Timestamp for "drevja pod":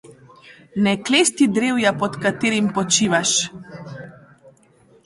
1.59-2.17